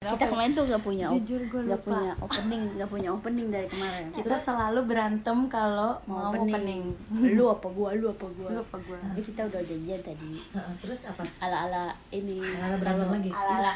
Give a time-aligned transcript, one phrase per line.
[0.00, 1.92] kita kemarin tuh nggak punya Jujur nggak lupa.
[1.92, 7.68] punya opening nggak punya opening dari kemarin kita selalu berantem kalau mau opening, lu apa
[7.68, 8.96] gua lu apa gua Lu apa gua?
[8.96, 11.20] tapi kita udah janjian tadi Heeh, terus apa?
[11.44, 13.30] ala ala ini Ala-ala berantem lagi?
[13.30, 13.72] ala ala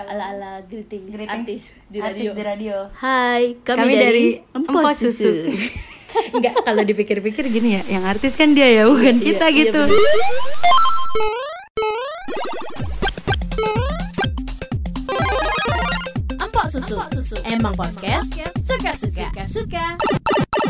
[0.00, 1.62] ala ala greetings, Greetings artis
[1.92, 2.76] di artis radio di radio.
[2.96, 5.32] Hai kami, Kami dari, dari Empos Empos Susu, Susu.
[6.36, 9.82] Enggak, kalau dipikir-pikir gini ya, yang artis kan dia ya, bukan Iya, kita iya, gitu.
[9.84, 10.84] bener.
[17.44, 18.32] Emang podcast
[18.62, 19.28] suka-suka.
[19.44, 19.84] Suka.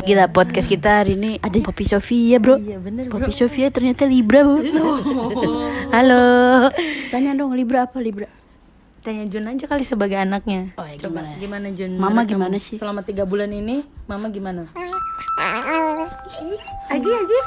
[0.03, 3.19] Gila podcast kita hari ini ada Poppy Sofia bro Iya, bener, bro.
[3.19, 4.63] Poppy Sofia ternyata Libra bro
[5.95, 6.25] Halo
[7.11, 8.31] Tanya dong Libra apa Libra
[9.03, 10.75] Tanya Jun aja kali sebagai anaknya.
[10.75, 11.39] Oh, ya, Coba gimana?
[11.39, 11.91] gimana Jun?
[11.95, 12.67] Mama menurut gimana kamu?
[12.67, 12.77] sih?
[12.77, 14.67] Selama tiga bulan ini, Mama gimana?
[16.91, 17.39] Agi, Agi.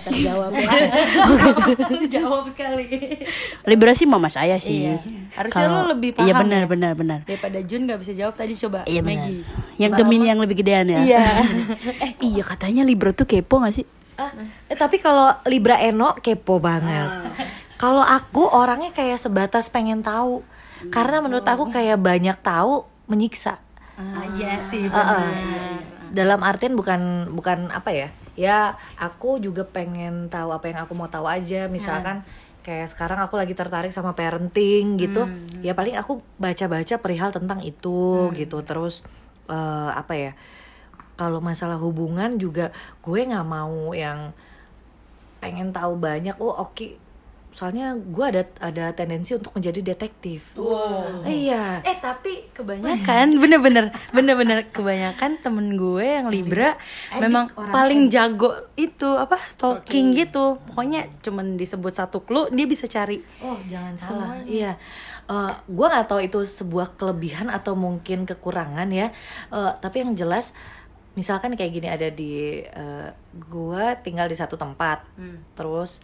[0.00, 0.50] Terjawab
[2.08, 2.86] Jawab sekali.
[3.64, 4.96] Libra sih mama saya sih Iya.
[5.32, 6.26] Harusnya Kalau- lu lebih paham.
[6.26, 6.68] Iya benar ya.
[6.68, 9.42] benar benar Daripada Jun nggak bisa jawab tadi coba Iya benar Maggie.
[9.76, 11.24] Yang Gemini yang lebih gedean ya Iya.
[12.04, 14.36] Eh iya katanya Libra tuh kepo gak sih Ah,
[14.68, 17.08] eh, tapi kalau Libra Eno kepo banget.
[17.74, 20.44] Kalau aku orangnya kayak sebatas pengen tahu.
[20.88, 23.56] Karena menurut aku kayak banyak tahu menyiksa.
[23.96, 24.84] Ah, iya sih.
[24.84, 25.24] Heeh.
[25.24, 25.69] benar.
[26.10, 28.08] Dalam artian bukan bukan apa ya?
[28.34, 28.58] Ya,
[28.98, 31.66] aku juga pengen tahu apa yang aku mau tahu aja.
[31.70, 32.22] Misalkan
[32.66, 35.26] kayak sekarang aku lagi tertarik sama parenting gitu.
[35.60, 38.58] Ya paling aku baca-baca perihal tentang itu gitu.
[38.64, 39.04] Terus
[39.48, 40.32] eh, apa ya?
[41.20, 42.72] Kalau masalah hubungan juga
[43.04, 44.32] gue nggak mau yang
[45.40, 46.36] pengen tahu banyak.
[46.40, 47.09] Oh, oke.
[47.50, 50.54] Soalnya gue ada ada tendensi untuk menjadi detektif.
[51.26, 51.82] Iya.
[51.82, 56.78] Eh tapi kebanyakan bener-bener bener-bener kebanyakan temen gue yang Libra
[57.10, 62.86] Edik memang paling jago itu apa stalking gitu pokoknya cuman disebut satu clue dia bisa
[62.86, 64.28] cari Oh jangan salah.
[64.46, 64.78] Iya.
[65.26, 69.10] Eh gue nggak tahu itu sebuah kelebihan atau mungkin kekurangan ya.
[69.50, 70.52] Eh, tapi yang jelas,
[71.18, 75.02] misalkan kayak gini ada di eh, gue tinggal di satu tempat,
[75.58, 76.02] terus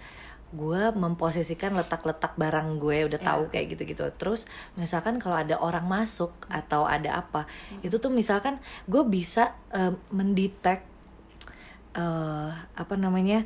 [0.53, 4.07] gue memposisikan letak-letak barang gue udah tahu kayak gitu-gitu.
[4.15, 7.45] Terus misalkan kalau ada orang masuk atau ada apa,
[7.81, 8.57] itu tuh misalkan
[8.87, 10.87] gue bisa eh, mendetek
[11.95, 13.45] eh apa namanya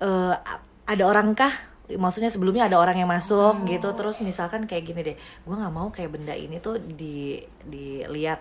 [0.00, 1.52] eh a- ada orang kah?
[1.92, 3.88] Maksudnya sebelumnya ada orang yang masuk gitu.
[3.92, 8.40] Terus misalkan kayak gini deh gue nggak mau kayak benda ini tuh di dilihat.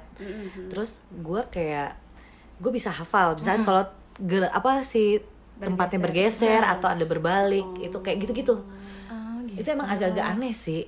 [0.70, 1.98] Terus gue kayak
[2.58, 3.36] gue bisa hafal.
[3.36, 3.84] Misalkan kalau
[4.22, 4.86] ger- apa
[5.62, 8.56] sih tempatnya bergeser atau ada berbalik itu kayak gitu-gitu.
[9.54, 10.82] Itu emang agak-agak aneh sih.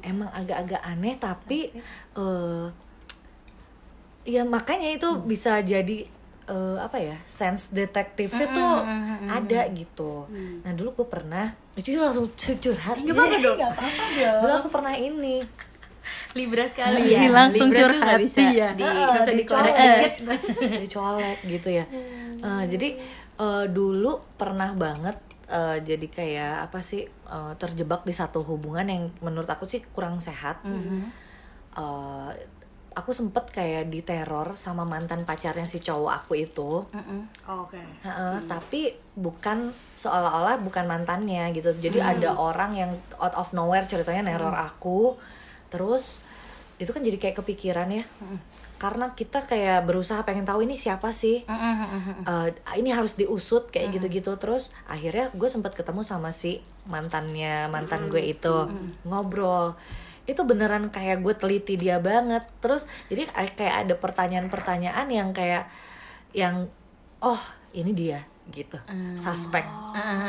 [0.00, 1.74] Emang agak-agak aneh tapi
[2.12, 2.66] eh
[4.24, 6.06] ya makanya itu bisa jadi
[6.44, 8.72] eh, apa ya sense detektifnya tuh
[9.28, 10.30] ada gitu.
[10.62, 13.58] Nah dulu gue pernah itu langsung cu- curhat nggak apa-apa dong.
[14.38, 15.42] Dulu aku pernah ini.
[16.32, 18.68] Libra sekali Iya, langsung Libra tuh curhat bisa iya.
[18.74, 20.12] Di- usah dikorek dicolek.
[20.82, 21.84] dicolek gitu ya.
[22.42, 22.88] Eh, jadi
[23.42, 25.18] eh, dulu pernah banget
[25.50, 30.22] eh, jadi kayak apa sih eh, terjebak di satu hubungan yang menurut aku sih kurang
[30.22, 30.62] sehat.
[31.72, 32.32] Eh,
[32.92, 36.84] aku sempet kayak diteror sama mantan pacarnya si cowok aku itu.
[37.48, 37.80] Oke.
[38.04, 38.80] Heeh, tapi
[39.16, 41.72] bukan seolah-olah bukan mantannya gitu.
[41.72, 45.16] Jadi ada orang yang out of nowhere ceritanya neror aku.
[45.72, 46.20] Terus
[46.76, 48.04] itu kan jadi kayak kepikiran ya.
[48.82, 51.46] Karena kita kayak berusaha pengen tahu ini siapa sih.
[52.26, 52.48] Eh,
[52.82, 54.34] ini harus diusut kayak gitu-gitu.
[54.42, 56.58] Terus akhirnya gue sempat ketemu sama si
[56.90, 58.66] mantannya mantan gue itu.
[59.06, 59.78] ngobrol.
[60.26, 62.42] Itu beneran kayak gue teliti dia banget.
[62.58, 65.70] Terus jadi kayak ada pertanyaan-pertanyaan yang kayak
[66.34, 66.66] yang
[67.22, 67.38] oh
[67.78, 68.82] ini dia gitu.
[69.14, 69.62] Suspek.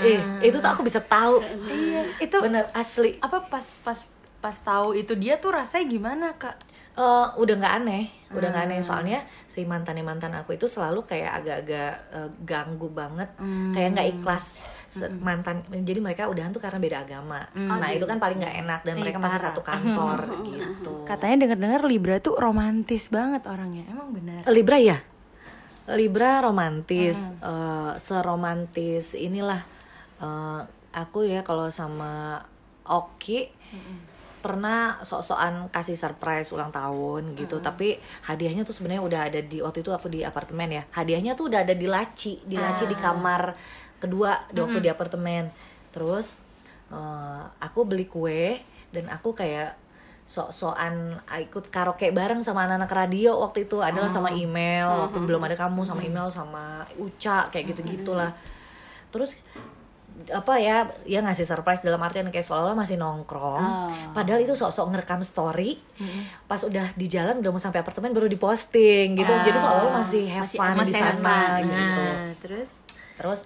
[0.05, 1.41] Eh itu tuh aku bisa tahu.
[1.65, 3.17] Iya, itu bener asli.
[3.17, 3.97] apa pas pas
[4.43, 6.59] pas tahu itu dia tuh rasanya gimana kak
[6.93, 8.79] Eh, udah nggak aneh udah nggak aneh.
[8.81, 13.29] Soalnya si mantan mantan aku itu selalu kayak agak-agak eh, ganggu banget.
[13.73, 14.45] Kayak nggak ikhlas
[14.93, 15.65] Se- mantan.
[15.69, 17.41] Jadi mereka udahan tuh karena beda agama.
[17.53, 20.19] Nah itu kan paling nggak enak dan mereka masih satu kantor
[20.49, 20.93] gitu.
[21.05, 23.89] katanya dengar-dengar Libra tuh romantis banget orangnya.
[23.89, 24.45] Emang benar?
[24.49, 24.97] Libra ya
[25.97, 27.33] Libra romantis.
[27.41, 29.61] Eh, seromantis inilah
[30.21, 30.61] eh,
[30.93, 32.37] aku ya kalau sama
[32.85, 33.49] Oki
[34.43, 37.63] pernah sok-sokan kasih surprise ulang tahun gitu.
[37.63, 37.95] Tapi
[38.27, 40.83] hadiahnya tuh sebenarnya udah ada di waktu itu aku di apartemen ya.
[40.91, 43.55] Hadiahnya tuh udah ada di laci di laci di kamar
[44.03, 45.47] kedua di waktu di apartemen.
[45.95, 46.35] Terus
[46.91, 48.59] eh, aku beli kue
[48.91, 49.79] dan aku kayak
[50.27, 53.79] sok-sokan ikut karaoke bareng sama anak-anak radio waktu itu.
[53.79, 58.35] Adalah sama email waktu belum ada kamu sama email sama Uca kayak gitu gitulah
[59.13, 59.37] terus
[60.23, 63.59] apa ya ya ngasih surprise dalam artian kayak seolah masih nongkrong.
[63.59, 63.89] Oh.
[64.11, 65.75] padahal itu sok-sok ngerekam story
[66.45, 69.33] pas udah di jalan udah mau sampai apartemen baru diposting gitu.
[69.43, 71.61] Jadi seolah masih have Masih- fun di sana fun.
[71.65, 72.03] gitu.
[72.07, 72.69] Nah, terus?
[73.13, 73.41] Terus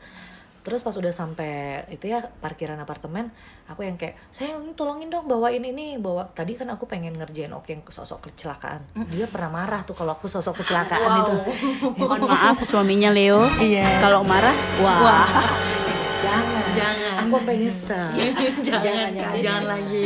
[0.61, 3.31] terus pas udah sampai itu ya parkiran apartemen
[3.71, 5.95] aku yang kayak ini tolongin dong bawain ini.
[5.95, 8.83] Bawa tadi kan aku pengen ngerjain oke yang sosok kecelakaan.
[9.07, 11.35] Dia pernah marah tuh kalau aku sosok kecelakaan itu.
[11.99, 13.47] Mohon maaf suaminya Leo.
[13.57, 14.03] Iya.
[14.03, 14.53] Kalau marah,
[14.83, 15.25] wah.
[16.27, 16.63] jangan.
[16.77, 17.13] Jangan.
[17.23, 18.07] aku pengen nyesel.
[18.67, 20.03] Jangan Kak, jangan lagi.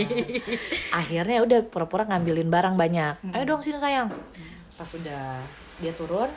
[0.94, 3.14] Akhirnya udah pura-pura ngambilin barang banyak.
[3.34, 4.08] Ayo dong sini sayang.
[4.78, 5.42] Pas udah
[5.82, 6.30] dia turun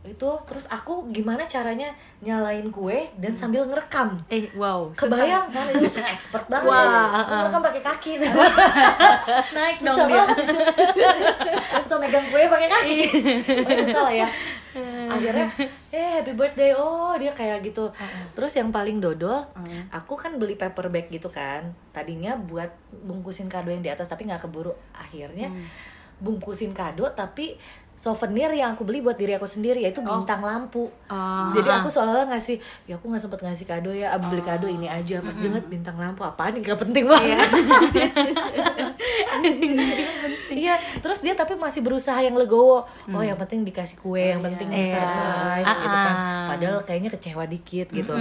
[0.00, 1.92] itu terus aku gimana caranya
[2.24, 4.16] nyalain kue dan sambil ngerekam?
[4.32, 5.68] Eh wow kebayang kan?
[5.76, 6.72] Itu langsung expert banget.
[6.72, 8.12] Wah, Aku ngerekam pakai kaki.
[8.16, 8.32] Tuh
[9.60, 10.16] naik dong susah dia.
[10.24, 10.36] banget.
[11.84, 12.96] Atau megang kue pakai kaki.
[13.60, 14.28] Oh, susah lah ya.
[15.12, 15.46] Akhirnya
[15.90, 16.72] eh happy birthday.
[16.74, 17.90] Oh dia kayak gitu.
[18.38, 19.46] Terus yang paling dodol
[19.90, 21.74] aku kan beli paper bag gitu kan.
[21.90, 24.74] Tadinya buat bungkusin kado yang di atas tapi nggak keburu.
[24.94, 25.50] Akhirnya
[26.22, 27.58] bungkusin kado tapi
[28.00, 31.52] souvenir yang aku beli buat diri aku sendiri yaitu bintang lampu Oh.
[31.52, 32.56] jadi aku seolah-olah ngasih
[32.86, 35.68] ya aku nggak sempet ngasih kado ya ah, beli kado ini aja pas dia ngeliat
[35.68, 37.44] bintang lampu apaan ini nggak penting banget
[40.50, 42.84] Iya, terus dia tapi masih berusaha yang legowo.
[43.08, 44.92] Oh, yang penting dikasih kue, yang penting Iya.
[44.92, 46.14] surprise Ah, gitu kan.
[46.14, 46.46] ah.
[46.50, 48.12] Padahal kayaknya kecewa dikit gitu.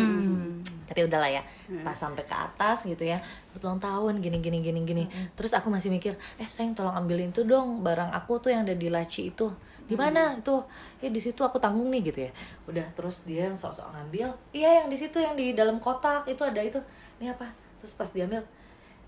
[0.85, 1.41] Tapi udahlah ya.
[1.81, 3.19] Pas sampai ke atas gitu ya.
[3.55, 5.03] Ulang tahun gini gini gini gini.
[5.33, 8.73] Terus aku masih mikir, "Eh, sayang tolong ambilin tuh dong barang aku tuh yang ada
[8.73, 9.49] di laci itu."
[9.89, 10.56] Di mana itu?
[11.01, 12.31] Ya di situ aku tanggung nih gitu ya.
[12.63, 14.30] Udah terus dia yang sok-sok ngambil.
[14.53, 16.77] Iya, yang di situ yang di dalam kotak itu ada itu.
[17.18, 17.50] Ini apa?
[17.81, 18.45] Terus pas diambil,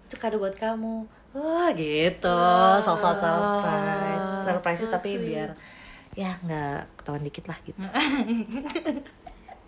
[0.03, 2.39] itu kado buat kamu wah gitu
[2.83, 5.55] sosok surprise surprise tapi biar
[6.11, 7.79] ya nggak ketahuan dikit lah gitu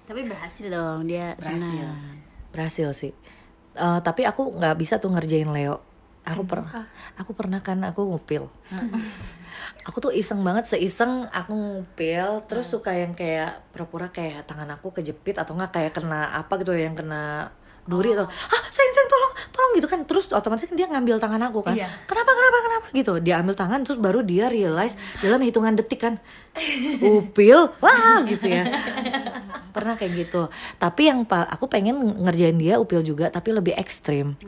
[0.03, 1.63] Tapi berhasil dong dia Berhasil.
[1.63, 2.19] senang.
[2.51, 3.13] berhasil sih
[3.73, 5.81] Eh, tapi aku nggak bisa tuh ngerjain Leo
[6.23, 6.87] aku pernah.
[7.19, 8.47] Aku pernah kan aku ngupil.
[9.83, 14.95] Aku tuh iseng banget seiseng aku ngupil terus suka yang kayak pura-pura kayak tangan aku
[14.95, 17.51] kejepit atau nggak kayak kena apa gitu yang kena
[17.83, 19.99] duri atau ah sayang sayang tolong tolong gitu kan.
[20.07, 21.75] Terus otomatis dia ngambil tangan aku kan.
[21.75, 21.91] Iya.
[22.07, 22.85] kenapa kenapa kenapa?
[22.95, 23.13] gitu.
[23.19, 26.15] Dia ambil tangan terus baru dia realize dalam hitungan detik kan
[27.03, 27.75] upil?
[27.83, 28.71] Wah gitu ya.
[29.75, 30.47] Pernah kayak gitu.
[30.79, 34.39] Tapi yang aku pengen ngerjain dia upil juga tapi lebih ekstrim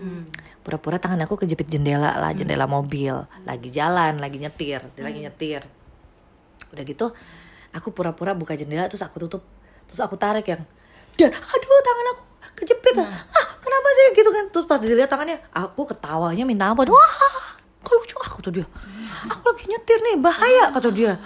[0.66, 3.14] pura-pura tangan aku kejepit jendela lah jendela mobil.
[3.46, 5.62] Lagi jalan lagi nyetir dia lagi nyetir.
[6.74, 7.14] Udah gitu
[7.70, 9.46] aku pura-pura buka jendela terus aku tutup.
[9.86, 10.66] Terus aku tarik yang
[11.14, 12.24] dan aduh tangan aku
[12.66, 12.98] kejepit.
[12.98, 14.06] Ah kenapa sih?
[14.18, 14.46] Gitu kan.
[14.50, 16.90] Terus pas dilihat tangannya aku ketawanya minta ampun.
[16.90, 17.14] Wah
[17.86, 18.66] kok lucu aku tuh dia.
[19.30, 21.22] Aku lagi nyetir nih bahaya kata dia.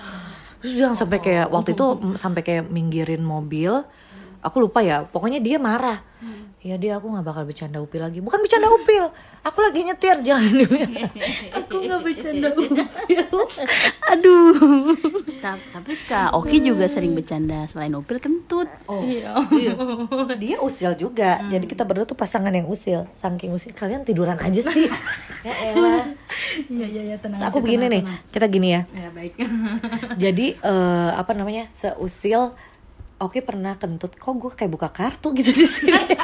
[0.59, 1.85] Terus dia sampai kayak waktu itu
[2.19, 3.87] sampai kayak minggirin mobil.
[4.43, 6.03] Aku lupa ya pokoknya dia marah
[6.59, 8.19] ya dia aku nggak bakal bercanda upil lagi.
[8.19, 9.07] Bukan bercanda upil
[9.39, 10.51] aku lagi nyetir jangan
[11.57, 12.47] aku nggak bercanda
[14.11, 14.51] aduh.
[15.39, 18.67] Ta- Tapi Kak Oki juga sering bercanda selain Upil kentut.
[18.85, 18.99] oh.
[18.99, 19.39] Iya.
[20.35, 21.39] Dia usil juga.
[21.45, 23.07] Jadi kita berdua tuh pasangan yang usil.
[23.13, 23.71] Saking usil.
[23.71, 24.87] Kalian tiduran aja sih.
[25.39, 26.03] Ya elah.
[26.67, 27.15] Iya iya iya.
[27.15, 28.03] Tenang aku aja, begini tenang, nih.
[28.03, 28.19] tenang.
[28.27, 28.81] kita gini ya.
[28.91, 29.33] Ya baik.
[30.17, 31.71] Jadi eh, apa namanya?
[31.71, 32.51] Seusil
[33.19, 35.91] Oke pernah kentut kok gue kayak buka kartu gitu di sini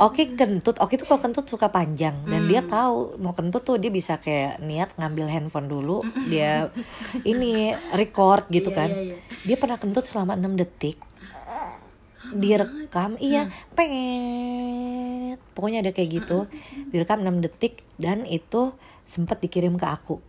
[0.00, 3.92] Oke kentut, Oke tuh kalau kentut suka panjang dan dia tahu mau kentut tuh dia
[3.92, 6.00] bisa kayak niat ngambil handphone dulu,
[6.32, 6.72] dia
[7.20, 8.88] ini record gitu Iya, kan.
[8.88, 9.16] iya, iya.
[9.44, 10.96] Dia pernah kentut selama 6 detik.
[12.32, 15.36] Direkam, iya, pengen.
[15.52, 16.48] Pokoknya ada kayak gitu.
[16.88, 18.72] Direkam 6 detik dan itu
[19.10, 20.22] sempat dikirim ke aku.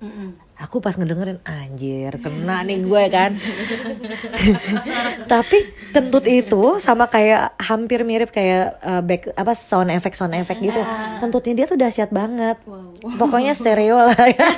[0.57, 3.37] Aku pas ngedengerin anjir kena nih gue kan.
[5.31, 5.57] Tapi
[5.93, 10.81] kentut itu sama kayak hampir mirip kayak uh, back apa sound effect sound effect gitu.
[11.21, 12.57] Kentutnya dia tuh dahsyat banget.
[13.21, 14.49] Pokoknya stereo lah ya.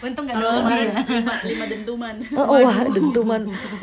[0.00, 2.14] untung nggak Kalau lima, lima dentuman.
[2.32, 3.42] Oh, wah dentuman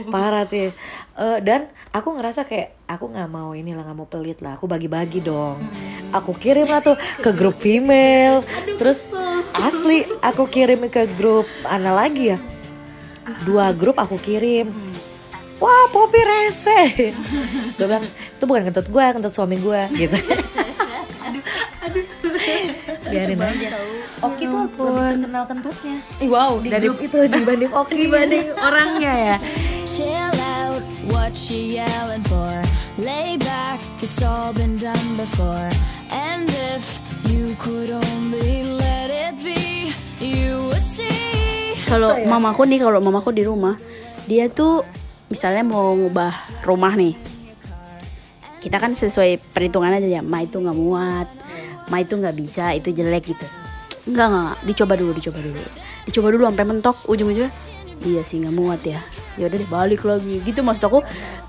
[0.10, 0.74] parah tuh.
[1.18, 4.58] Eh, dan aku ngerasa kayak aku nggak mau inilah nggak mau pelit lah.
[4.58, 5.62] Aku bagi-bagi dong.
[6.16, 8.44] Aku kirim lah tuh ke grup female.
[8.80, 9.04] Terus
[9.58, 12.40] asli aku kirim ke grup ana lagi ya.
[13.44, 14.72] Dua grup aku kirim.
[15.58, 16.82] Wah, Poppy rese.
[17.82, 20.18] Gue bilang, itu bukan kentut gue, kentut suami gue gitu.
[23.08, 23.70] Biarin aja.
[24.22, 25.96] Oki tuh lebih terkenal kentutnya.
[26.20, 27.94] Ih, wow Di dari grup itu dibanding Oki.
[28.06, 29.36] dibanding orangnya ya
[29.88, 32.54] Chill out, what you yelling for?
[33.00, 35.70] Lay back, it's all been done before.
[36.18, 36.98] And if
[37.30, 41.78] you could only let it be, you would see.
[41.86, 43.78] Kalau mamaku nih, kalau mamaku di rumah,
[44.26, 44.82] dia tuh
[45.30, 47.16] misalnya mau ngubah rumah nih
[48.64, 51.28] kita kan sesuai perhitungan aja ya ma itu nggak muat
[51.88, 53.48] ma itu nggak bisa itu jelek gitu
[54.12, 54.58] enggak enggak enggak.
[54.68, 55.62] dicoba dulu dicoba dulu
[56.08, 57.52] dicoba dulu sampai mentok ujung-ujungnya
[58.06, 59.02] iya sih nggak muat ya
[59.40, 61.00] ya udah deh balik lagi gitu maksud aku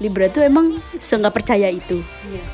[0.01, 2.01] Libra tuh emang se nggak percaya itu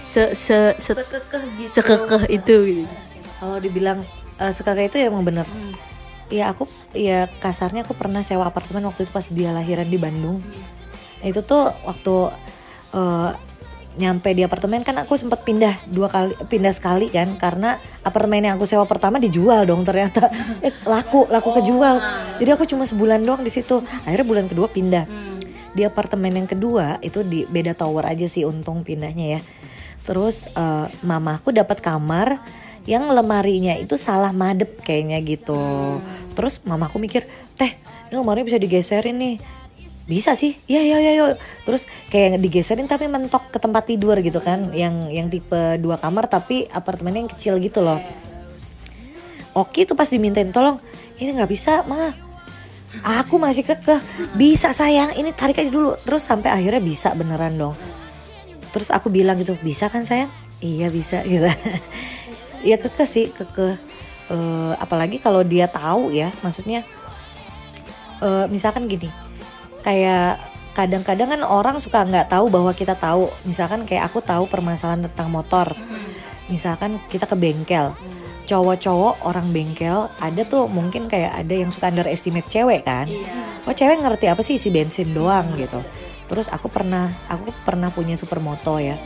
[0.02, 1.70] se se se Sekekeh gitu.
[1.70, 2.94] sekekeh itu gitu.
[3.38, 4.00] Kalau dibilang
[4.40, 5.44] eh, sekakak itu ya emang bener.
[6.32, 6.64] Iya aku,
[6.96, 10.40] ya kasarnya aku pernah sewa apartemen waktu itu pas dia lahiran di Bandung.
[11.20, 12.32] Itu tuh waktu
[12.96, 13.30] eh,
[13.94, 18.54] nyampe di apartemen kan aku sempat pindah dua kali, pindah sekali kan karena apartemen yang
[18.58, 20.28] aku sewa pertama dijual dong ternyata
[20.66, 21.96] eh, laku, laku kejual.
[22.42, 23.82] Jadi aku cuma sebulan doang di situ.
[24.02, 25.06] Akhirnya bulan kedua pindah.
[25.74, 29.40] Di apartemen yang kedua itu di beda tower aja sih untung pindahnya ya.
[30.02, 32.42] Terus eh, mamaku dapat kamar
[32.84, 35.98] yang lemarinya itu salah madep kayaknya gitu.
[36.36, 37.24] Terus mamaku mikir,
[37.56, 37.72] teh
[38.10, 39.36] ini lemari bisa digeserin nih.
[40.04, 41.24] Bisa sih, ya ya ya ya.
[41.64, 46.28] Terus kayak digeserin tapi mentok ke tempat tidur gitu kan, yang yang tipe dua kamar
[46.28, 47.96] tapi apartemennya yang kecil gitu loh.
[49.56, 50.76] Oki tuh pas dimintain tolong,
[51.16, 52.12] ini nggak bisa mah.
[53.24, 53.98] Aku masih kekeh,
[54.38, 55.98] bisa sayang, ini tarik aja dulu.
[56.04, 57.74] Terus sampai akhirnya bisa beneran dong.
[58.70, 60.30] Terus aku bilang gitu, bisa kan sayang?
[60.62, 61.48] Iya bisa gitu.
[62.62, 63.74] Iya kekeh sih, kekeh.
[64.30, 66.86] Eh, apalagi kalau dia tahu ya, maksudnya
[68.22, 69.10] eh, misalkan gini,
[69.84, 70.40] kayak
[70.74, 73.30] kadang-kadang kan orang suka nggak tahu bahwa kita tahu.
[73.44, 75.70] Misalkan kayak aku tahu permasalahan tentang motor.
[76.48, 77.94] Misalkan kita ke bengkel,
[78.44, 83.08] cowok-cowok orang bengkel ada tuh mungkin kayak ada yang suka underestimate cewek kan.
[83.64, 85.80] Oh cewek ngerti apa sih isi bensin doang gitu.
[86.28, 88.96] Terus aku pernah, aku pernah punya supermoto ya,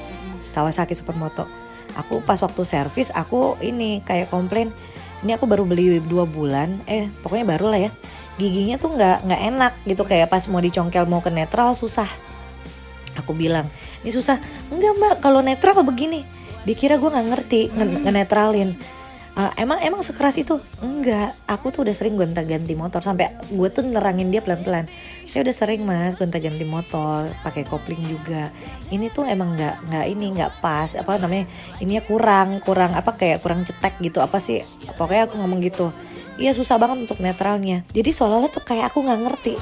[0.55, 1.47] Kawasaki supermoto.
[1.99, 4.71] Aku pas waktu servis aku ini kayak komplain,
[5.27, 7.91] ini aku baru beli dua bulan, eh pokoknya baru lah ya.
[8.39, 12.07] Giginya tuh nggak nggak enak gitu kayak pas mau dicongkel mau ke netral susah.
[13.19, 13.67] Aku bilang,
[14.07, 14.39] ini susah.
[14.71, 16.23] Enggak mbak, kalau netral begini.
[16.63, 18.79] Dikira gue nggak ngerti nge- ngenetralin.
[19.35, 20.59] "Ah, emang emang sekeras itu?
[20.79, 24.87] Enggak, aku tuh udah sering gonta-ganti motor sampai gue tuh nerangin dia pelan-pelan.
[25.31, 28.51] Saya udah sering mas gonta-ganti motor, pakai kopling juga.
[28.91, 31.47] Ini tuh emang nggak nggak ini nggak pas apa namanya?
[31.79, 34.63] Ininya kurang kurang apa kayak kurang cetek gitu apa sih?
[34.95, 35.91] Pokoknya aku ngomong gitu.
[36.39, 37.83] Iya susah banget untuk netralnya.
[37.91, 39.55] Jadi seolah-olah tuh kayak aku nggak ngerti.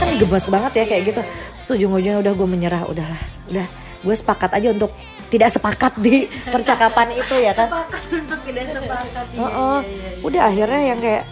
[0.00, 1.20] kan gemas banget ya kayak gitu
[1.60, 3.08] Terus ujung-ujungnya udah gue menyerah udah
[3.52, 3.66] udah
[4.00, 4.88] gue sepakat aja untuk
[5.28, 7.68] tidak sepakat di percakapan itu ya kan
[8.08, 9.24] untuk tidak sepakat.
[9.36, 9.78] Oh, oh.
[10.24, 11.28] udah akhirnya yang kayak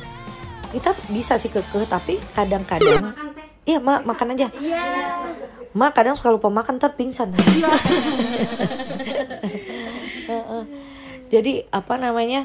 [0.69, 3.17] kita bisa sih kekeh tapi kadang-kadang
[3.69, 4.49] iya mak makan aja.
[5.77, 7.37] Mak kadang suka lupa makan ntar pingsan.
[10.29, 10.63] Heeh.
[11.33, 12.45] jadi apa namanya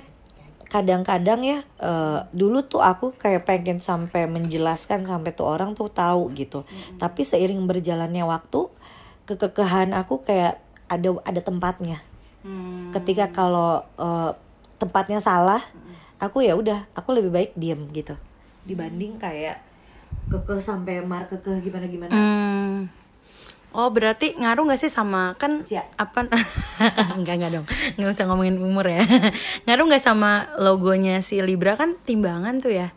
[0.72, 6.32] kadang-kadang ya eh, dulu tuh aku kayak pengen sampai menjelaskan sampai tuh orang tuh tahu
[6.36, 6.68] gitu.
[7.00, 8.68] Tapi seiring berjalannya waktu
[9.24, 10.60] kekekehan aku kayak
[10.92, 12.04] ada ada tempatnya.
[12.92, 14.32] Ketika kalau eh,
[14.80, 15.64] tempatnya salah
[16.24, 18.16] aku ya udah aku lebih baik diem gitu.
[18.64, 19.60] Dibanding kayak
[20.32, 22.16] kekeh sampai mar kekeh gimana gimana.
[22.16, 22.88] Hmm.
[23.74, 25.98] Oh berarti ngaruh gak sih sama kan Siap.
[25.98, 26.30] apa
[27.18, 27.66] enggak enggak dong.
[27.98, 29.02] Nggak usah ngomongin umur ya.
[29.66, 31.74] Ngaruh nggak sama logonya si Libra?
[31.74, 32.94] Kan timbangan tuh ya.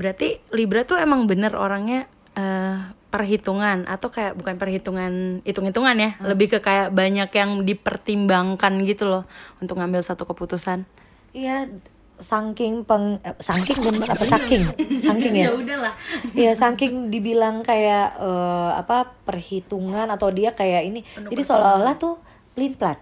[0.00, 2.80] Berarti Libra tuh emang bener orangnya eh,
[3.12, 6.10] perhitungan atau kayak bukan perhitungan hitung-hitungan ya.
[6.24, 9.28] Lebih ke kayak banyak yang dipertimbangkan gitu loh
[9.60, 10.88] untuk ngambil satu keputusan.
[11.36, 11.68] Iya
[12.16, 14.62] saking peng eh, saking bener apa saking
[15.00, 15.52] saking ya?
[15.52, 15.94] Udahlah.
[16.32, 21.00] Iya saking dibilang kayak eh, apa perhitungan atau dia kayak ini.
[21.04, 22.16] Jadi seolah-olah tuh
[22.56, 22.98] pelin pelan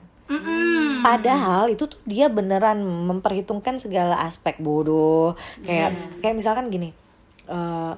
[1.05, 5.37] padahal itu tuh dia beneran memperhitungkan segala aspek bodoh.
[5.61, 6.97] Kayak kayak misalkan gini
[7.49, 7.93] eh,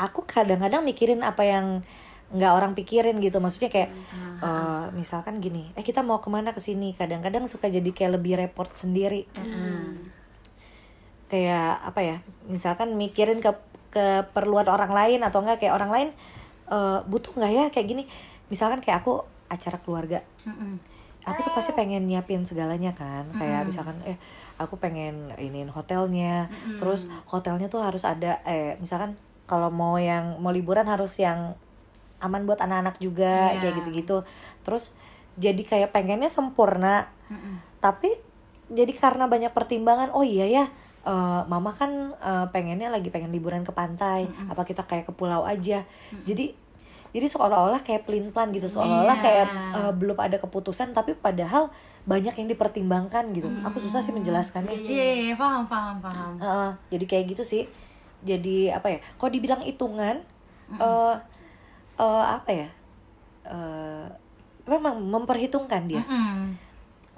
[0.00, 1.66] aku kadang-kadang mikirin apa yang
[2.30, 3.42] nggak orang pikirin gitu.
[3.42, 3.90] Maksudnya kayak
[4.40, 6.94] eh, misalkan gini eh kita mau ke mana ke sini?
[6.94, 9.26] Kadang-kadang suka jadi kayak lebih repot sendiri.
[11.30, 12.16] Kayak apa ya
[12.50, 13.54] misalkan mikirin ke
[13.90, 16.08] keperluan orang lain atau enggak kayak orang lain
[16.70, 17.64] eh, butuh nggak ya?
[17.74, 18.02] Kayak gini.
[18.50, 20.22] Misalkan kayak aku acara keluarga.
[21.20, 23.28] Aku tuh pasti pengen nyiapin segalanya kan.
[23.36, 24.16] Kayak misalkan eh
[24.56, 26.48] aku pengen iniin hotelnya.
[26.80, 31.58] Terus hotelnya tuh harus ada eh misalkan kalau mau yang mau liburan harus yang
[32.20, 33.60] aman buat anak-anak juga Iya.
[33.60, 34.16] kayak gitu-gitu.
[34.60, 34.92] Terus
[35.34, 37.08] jadi kayak pengennya sempurna.
[37.78, 38.12] Tapi
[38.68, 40.64] jadi karena banyak pertimbangan oh iya ya
[41.02, 45.42] eh, mama kan eh, pengennya lagi pengen liburan ke pantai apa kita kayak ke pulau
[45.42, 45.82] aja.
[46.20, 46.52] Jadi
[47.10, 49.24] jadi seolah-olah kayak pelin plan gitu seolah-olah Iya.
[49.24, 51.72] kayak eh, belum ada keputusan tapi padahal
[52.04, 53.48] banyak yang dipertimbangkan gitu.
[53.64, 54.70] Aku susah sih menjelaskannya.
[54.70, 56.32] Iya, iya, iya, paham, paham, paham.
[56.36, 57.64] Heeh, jadi kayak gitu sih.
[58.20, 60.20] Jadi apa ya kalau dibilang hitungan
[60.70, 61.14] eh
[62.00, 62.68] eh, apa ya?
[63.44, 64.08] Eh
[64.64, 66.02] memang memperhitungkan dia.
[66.06, 66.54] Hmm.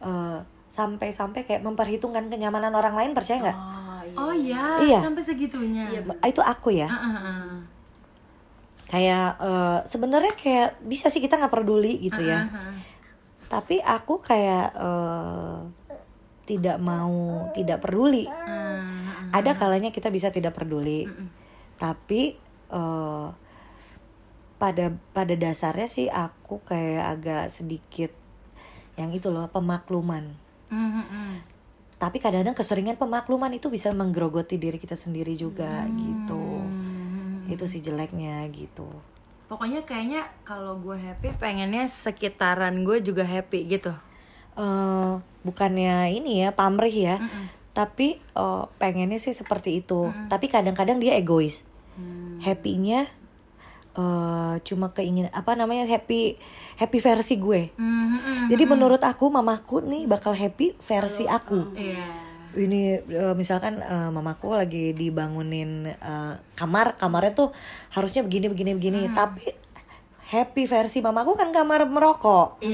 [0.03, 0.39] Eh,
[0.73, 3.59] sampai-sampai kayak memperhitungkan kenyamanan orang lain percaya nggak?
[4.17, 4.99] Oh iya, Iya.
[5.05, 5.85] sampai segitunya.
[6.25, 6.89] itu aku ya.
[6.89, 7.61] Ah.
[8.89, 12.45] kayak eh, sebenarnya kayak bisa sih kita nggak peduli gitu ya.
[12.45, 12.77] ah.
[13.49, 15.57] tapi aku kayak eh,
[16.49, 18.25] tidak mau tidak peduli.
[18.29, 18.85] Ah,
[19.33, 21.05] ada kalanya kita bisa tidak peduli.
[21.77, 22.37] Tapi
[22.73, 23.27] eh,
[24.63, 28.15] pada pada dasarnya sih aku kayak agak sedikit
[28.95, 30.39] yang itu loh pemakluman.
[30.71, 31.35] Hmm, hmm, hmm.
[31.99, 35.99] tapi kadang-kadang keseringan pemakluman itu bisa menggerogoti diri kita sendiri juga Hmm.
[35.99, 36.45] gitu.
[37.51, 38.87] Itu sih jeleknya gitu.
[39.51, 43.91] Pokoknya kayaknya kalau gue happy pengennya sekitaran gue juga happy gitu.
[44.53, 47.17] eh bukannya ini ya pamrih ya.
[47.75, 50.11] Tapi eh, pengennya sih seperti itu.
[50.31, 51.65] Tapi kadang-kadang dia egois.
[52.43, 53.07] Happynya
[53.93, 56.41] eh cuma keingin apa namanya happy
[56.81, 57.77] happy versi gue.
[57.77, 58.47] Hmm, hmm, hmm.
[58.49, 61.77] jadi menurut aku mamaku nih bakal happy versi aku.
[61.77, 62.05] Iya.
[62.53, 67.49] ini eh, misalkan eh, mamaku lagi dibangunin eh, kamar kamarnya tuh
[67.93, 69.01] harusnya begini begini begini.
[69.13, 69.45] Tapi
[70.33, 72.65] happy versi mamaku kan kamar merokok.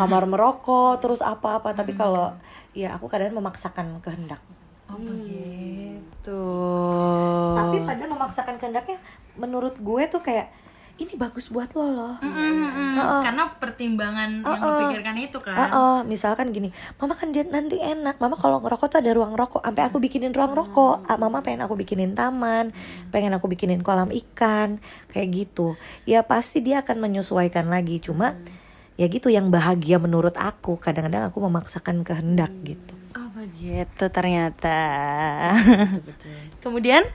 [0.00, 2.32] Kamar merokok terus apa apa tapi kalau
[2.72, 4.40] ya aku kadang memaksakan kehendak.
[4.88, 4.96] Oh
[6.22, 7.58] begitu.
[7.58, 8.98] tapi padahal memaksakan kehendaknya
[9.34, 10.54] menurut gue tuh kayak
[11.00, 13.22] ini bagus buat lo loh Hmm, hmm, hmm.
[13.24, 14.78] Karena pertimbangan yang Uh-uh.
[14.84, 15.56] dipikirkan itu kan.
[15.56, 16.68] Ah, ah, misalkan gini,
[17.00, 20.36] mama kan dia nanti enak, mama kalau ngerokok tuh ada ruang rokok, sampai aku bikinin
[20.36, 22.76] ruang rokok, ah, mama pengen aku bikinin taman,
[23.08, 24.76] pengen aku bikinin kolam ikan,
[25.08, 25.74] kayak gitu.
[26.04, 28.36] Ya pasti dia akan menyesuaikan lagi, cuma
[29.00, 30.76] ya gitu yang bahagia menurut aku.
[30.76, 32.92] Kadang-kadang aku memaksakan kehendak gitu.
[33.62, 34.78] Oh begitu ternyata.
[36.58, 37.06] Kemudian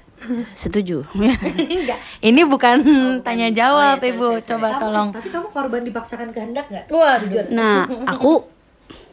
[0.55, 1.03] Setuju.
[2.25, 2.81] ini bukan
[3.21, 5.09] tanya jawab ibu, coba Kamu- tolong.
[5.11, 6.87] Tapi kamu korban dipaksakan kehendak nggak?
[6.89, 7.51] Wah jujur.
[7.51, 7.83] nah,
[8.15, 8.47] aku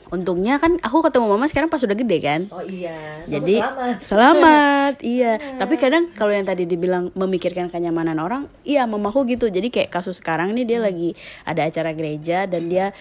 [0.08, 2.40] untungnya kan aku ketemu mama sekarang pas udah gede kan.
[2.54, 2.94] Oh iya.
[3.26, 3.96] Kamu Jadi selamat.
[4.00, 5.32] selamat, iya.
[5.58, 9.50] Tapi kadang kalau yang tadi dibilang memikirkan kenyamanan orang, iya mamaku gitu.
[9.50, 12.94] Jadi kayak kasus sekarang nih dia lagi ada acara gereja dan dia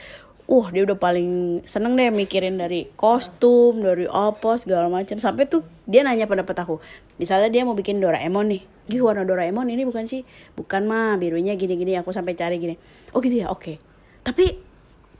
[0.47, 5.15] uh dia udah paling seneng deh mikirin dari kostum, dari apa segala macam.
[5.19, 6.84] Sampai tuh dia nanya pendapat aku.
[7.21, 8.62] Misalnya dia mau bikin Doraemon nih.
[8.91, 10.27] Gih warna Doraemon ini bukan sih?
[10.60, 11.95] Bukan mah, birunya gini-gini.
[11.99, 12.75] Aku sampai cari gini.
[13.15, 13.79] Oh gitu ya, oke.
[14.23, 14.72] Tapi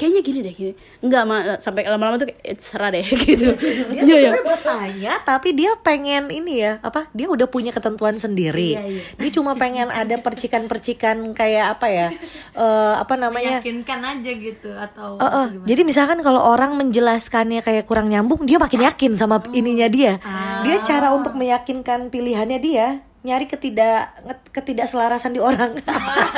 [0.04, 0.74] kayaknya gini deh gini.
[1.00, 3.56] Enggak mah sampai lama-lama tuh kayak "Eh, serah deh gitu.
[3.56, 4.32] Dia Iya, iya.
[4.36, 8.76] sebenarnya mau tanya tapi dia pengen ini ya apa dia udah punya ketentuan sendiri
[9.14, 12.08] dia cuma pengen ada percikan-percikan kayak apa ya
[12.54, 17.86] eh, apa namanya Meyakinkan aja gitu atau Eh, eh, jadi misalkan kalau orang menjelaskannya kayak
[17.86, 20.18] kurang nyambung dia makin yakin sama ininya dia
[20.62, 22.88] dia cara untuk meyakinkan pilihannya dia
[23.24, 24.12] nyari ketidak
[24.52, 25.72] ketidakselarasan di orang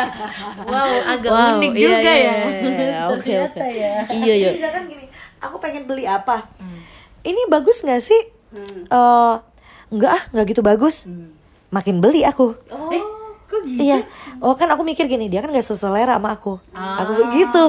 [0.70, 2.34] wow agak Wow, unik iya, juga iya, ya.
[2.80, 3.00] iya.
[3.10, 3.68] Oke, Ternyata oke.
[3.68, 4.50] ya Iya, iya.
[4.54, 5.06] misalkan gini
[5.38, 6.46] aku pengen beli apa
[7.22, 8.22] ini bagus nggak sih
[8.88, 9.34] Eh,
[9.92, 11.10] nggak ah nggak gitu bagus
[11.68, 12.88] makin beli aku Oh,
[13.46, 13.82] kok gitu?
[13.84, 14.06] Iya,
[14.40, 17.64] oh kan aku mikir gini dia kan gak seselera sama aku, aku begitu,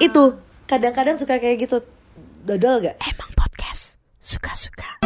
[0.00, 0.22] itu
[0.64, 1.80] kadang-kadang suka kayak gitu,
[2.42, 3.00] dodol gak?
[3.00, 5.00] Emang podcast suka-suka.